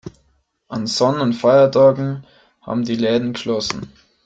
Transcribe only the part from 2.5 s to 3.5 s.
haben die Läden